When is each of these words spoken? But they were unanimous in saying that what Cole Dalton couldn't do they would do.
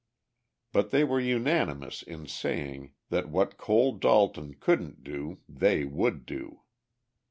But 0.71 0.89
they 0.89 1.03
were 1.03 1.19
unanimous 1.19 2.01
in 2.01 2.25
saying 2.25 2.93
that 3.09 3.29
what 3.29 3.57
Cole 3.57 3.91
Dalton 3.91 4.55
couldn't 4.55 5.03
do 5.03 5.41
they 5.47 5.85
would 5.85 6.25
do. 6.25 6.63